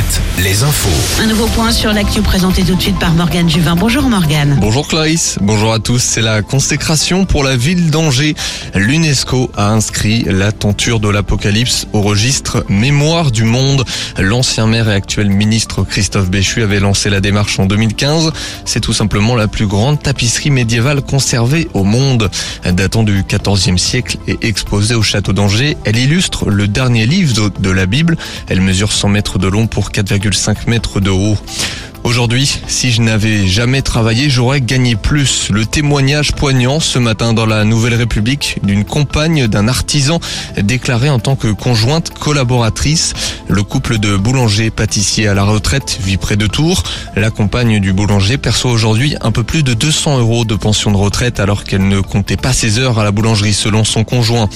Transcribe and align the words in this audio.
Alouette, 0.00 0.20
les 0.38 0.62
infos. 0.62 1.22
Un 1.22 1.26
nouveau 1.26 1.46
point 1.48 1.72
sur 1.72 1.92
l'actu 1.92 2.22
présenté 2.22 2.62
tout 2.62 2.74
de 2.74 2.80
suite 2.80 2.98
par 2.98 3.12
Morgane 3.12 3.50
Juvin. 3.50 3.76
Bonjour 3.76 4.04
Morgane. 4.04 4.56
Bonjour 4.60 4.88
Clarisse, 4.88 5.38
bonjour 5.40 5.72
à 5.72 5.78
tous. 5.78 6.00
C'est 6.00 6.22
la 6.22 6.42
consécration 6.42 7.24
pour 7.26 7.44
la 7.44 7.56
ville 7.56 7.90
d'Angers. 7.90 8.34
L'UNESCO 8.74 9.50
a 9.56 9.70
inscrit 9.70 10.24
la 10.24 10.52
tenture 10.52 11.00
de 11.00 11.08
l'Apocalypse 11.08 11.86
au 11.92 12.00
registre 12.00 12.64
Mémoire 12.68 13.30
du 13.30 13.44
monde. 13.44 13.84
L'ancien 14.18 14.66
maire 14.66 14.88
et 14.88 14.94
actuel 14.94 15.28
ministre 15.28 15.82
Christophe 15.84 16.30
Béchu 16.30 16.62
avait 16.62 16.80
lancé 16.80 17.10
la 17.10 17.20
démarche 17.20 17.58
en 17.58 17.66
2015. 17.66 18.32
C'est 18.64 18.80
tout 18.80 18.94
simplement 18.94 19.34
la 19.34 19.48
plus 19.48 19.66
grande 19.66 20.02
tapisserie 20.02 20.50
médiévale 20.50 21.02
conservée 21.02 21.68
au 21.74 21.84
monde. 21.84 22.30
Datant 22.64 23.02
du 23.02 23.24
XIVe 23.24 23.76
siècle 23.76 24.18
et 24.26 24.38
exposée 24.42 24.94
au 24.94 25.02
château 25.02 25.32
d'Angers, 25.32 25.76
elle 25.84 25.98
illustre 25.98 26.48
le 26.48 26.68
dernier 26.68 27.06
livre 27.06 27.50
de 27.58 27.70
la 27.70 27.86
Bible. 27.86 28.16
Elle 28.48 28.60
mesure 28.60 28.92
100 28.92 29.08
mètres 29.08 29.38
de 29.38 29.48
long 29.48 29.66
pour 29.66 29.89
4,5 29.92 30.68
mètres 30.68 31.00
de 31.00 31.10
haut. 31.10 31.36
Aujourd'hui, 32.02 32.60
si 32.66 32.92
je 32.92 33.02
n'avais 33.02 33.46
jamais 33.46 33.82
travaillé, 33.82 34.30
j'aurais 34.30 34.62
gagné 34.62 34.96
plus. 34.96 35.50
Le 35.50 35.66
témoignage 35.66 36.32
poignant 36.32 36.80
ce 36.80 36.98
matin 36.98 37.34
dans 37.34 37.44
la 37.44 37.64
Nouvelle 37.64 37.94
République 37.94 38.58
d'une 38.62 38.84
compagne 38.84 39.46
d'un 39.48 39.68
artisan 39.68 40.18
déclaré 40.56 41.10
en 41.10 41.18
tant 41.18 41.36
que 41.36 41.48
conjointe 41.48 42.10
collaboratrice. 42.18 43.12
Le 43.50 43.64
couple 43.64 43.98
de 43.98 44.16
boulanger-pâtissier 44.16 45.26
à 45.26 45.34
la 45.34 45.42
retraite 45.42 45.98
vit 46.00 46.18
près 46.18 46.36
de 46.36 46.46
Tours. 46.46 46.84
La 47.16 47.30
compagne 47.30 47.80
du 47.80 47.92
boulanger 47.92 48.38
perçoit 48.38 48.70
aujourd'hui 48.70 49.16
un 49.22 49.32
peu 49.32 49.42
plus 49.42 49.64
de 49.64 49.74
200 49.74 50.20
euros 50.20 50.44
de 50.44 50.54
pension 50.54 50.92
de 50.92 50.96
retraite 50.96 51.40
alors 51.40 51.64
qu'elle 51.64 51.88
ne 51.88 52.00
comptait 52.00 52.36
pas 52.36 52.52
ses 52.52 52.78
heures 52.78 53.00
à 53.00 53.04
la 53.04 53.10
boulangerie 53.10 53.52
selon 53.52 53.82
son 53.82 54.04
conjoint. 54.04 54.48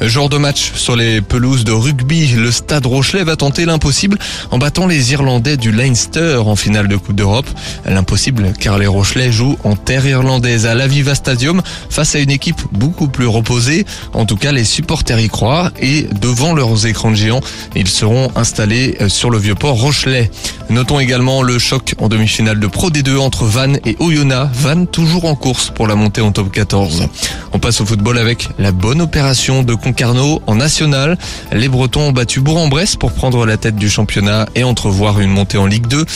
Jour 0.00 0.28
de 0.28 0.36
match 0.36 0.72
sur 0.74 0.96
les 0.96 1.20
pelouses 1.20 1.62
de 1.62 1.70
rugby, 1.70 2.26
le 2.26 2.50
stade 2.50 2.86
Rochelet 2.86 3.22
va 3.22 3.36
tenter 3.36 3.66
l'impossible 3.66 4.18
en 4.50 4.58
battant 4.58 4.88
les 4.88 5.12
Irlandais 5.12 5.56
du 5.56 5.70
Leinster 5.70 6.42
en 6.44 6.56
finale 6.56 6.88
de 6.88 6.96
Coupe 6.96 7.14
d'Europe. 7.14 7.46
L'impossible 7.86 8.52
car 8.58 8.78
les 8.78 8.88
Rochelais 8.88 9.30
jouent 9.30 9.58
en 9.62 9.76
terre 9.76 10.04
irlandaise 10.06 10.66
à 10.66 10.74
l'Aviva 10.74 11.14
Stadium 11.14 11.62
face 11.88 12.16
à 12.16 12.18
une 12.18 12.32
équipe 12.32 12.60
beaucoup 12.72 13.06
plus 13.06 13.28
reposée. 13.28 13.86
En 14.12 14.26
tout 14.26 14.36
cas, 14.36 14.50
les 14.50 14.64
supporters 14.64 15.20
y 15.20 15.28
croient 15.28 15.70
et 15.80 16.08
devant 16.20 16.52
leurs 16.52 16.84
écrans 16.86 17.14
géants, 17.14 17.42
ils 17.76 17.86
seront 17.86 18.32
installés 18.40 18.96
sur 19.08 19.30
le 19.30 19.38
vieux 19.38 19.54
port 19.54 19.78
Rochelet. 19.78 20.30
Notons 20.70 20.98
également 20.98 21.42
le 21.42 21.58
choc 21.58 21.94
en 21.98 22.08
demi-finale 22.08 22.58
de 22.58 22.66
Pro 22.66 22.90
D2 22.90 23.18
entre 23.18 23.44
Vannes 23.44 23.78
et 23.84 23.96
Oyonnax. 24.00 24.50
Vannes 24.54 24.86
toujours 24.86 25.26
en 25.26 25.34
course 25.34 25.70
pour 25.70 25.86
la 25.86 25.94
montée 25.94 26.20
en 26.20 26.32
top 26.32 26.50
14. 26.50 27.08
On 27.52 27.58
passe 27.58 27.80
au 27.80 27.86
football 27.86 28.16
avec 28.18 28.48
la 28.58 28.72
bonne 28.72 29.02
opération 29.02 29.62
de 29.62 29.74
Concarneau 29.74 30.40
en 30.46 30.54
national. 30.54 31.18
Les 31.52 31.68
Bretons 31.68 32.08
ont 32.08 32.12
battu 32.12 32.40
Bourg-en-Bresse 32.40 32.96
pour 32.96 33.12
prendre 33.12 33.44
la 33.44 33.56
tête 33.56 33.76
du 33.76 33.90
championnat 33.90 34.46
et 34.54 34.64
entrevoir 34.64 35.20
une 35.20 35.30
montée 35.30 35.58
en 35.58 35.66
Ligue 35.66 35.88
2. 35.88 36.06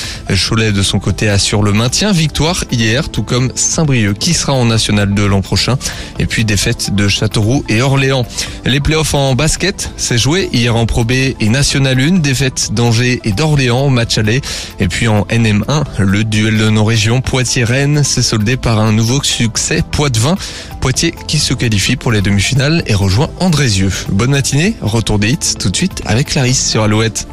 Cholet 0.48 0.72
de 0.72 0.82
son 0.82 1.00
côté 1.00 1.28
assure 1.28 1.62
le 1.62 1.72
maintien. 1.72 2.12
Victoire 2.12 2.64
hier, 2.70 3.10
tout 3.10 3.24
comme 3.24 3.52
Saint-Brieuc 3.54 4.18
qui 4.18 4.34
sera 4.34 4.52
en 4.52 4.64
national 4.64 5.12
2 5.12 5.26
l'an 5.26 5.42
prochain. 5.42 5.76
Et 6.18 6.26
puis 6.26 6.44
défaite 6.44 6.94
de 6.94 7.08
Châteauroux 7.08 7.64
et 7.68 7.82
Orléans. 7.82 8.24
Les 8.64 8.80
playoffs 8.80 9.14
en 9.14 9.34
basket, 9.34 9.90
c'est 9.96 10.18
joué 10.18 10.48
hier 10.52 10.76
en 10.76 10.86
Pro 10.86 11.04
B 11.04 11.12
et 11.12 11.48
National 11.48 12.00
1. 12.00 12.13
Défaite 12.20 12.72
d'Angers 12.72 13.20
et 13.24 13.32
d'Orléans 13.32 13.86
au 13.86 13.88
match 13.88 14.18
aller. 14.18 14.40
Et 14.80 14.88
puis 14.88 15.08
en 15.08 15.22
NM1, 15.22 15.84
le 15.98 16.24
duel 16.24 16.58
de 16.58 16.70
nos 16.70 16.84
régions 16.84 17.20
Poitiers-Rennes 17.20 18.04
s'est 18.04 18.22
soldé 18.22 18.56
par 18.56 18.78
un 18.78 18.92
nouveau 18.92 19.22
succès 19.22 19.82
Poitvin. 19.90 20.36
Poitiers 20.80 21.14
qui 21.26 21.38
se 21.38 21.54
qualifie 21.54 21.96
pour 21.96 22.12
les 22.12 22.20
demi-finales 22.20 22.82
et 22.86 22.94
rejoint 22.94 23.30
Andrézieux. 23.40 23.92
Bonne 24.10 24.30
matinée, 24.30 24.74
retour 24.80 25.18
des 25.18 25.30
hits 25.30 25.54
tout 25.58 25.70
de 25.70 25.76
suite 25.76 26.02
avec 26.06 26.28
Clarisse 26.28 26.70
sur 26.70 26.82
Alouette. 26.82 27.26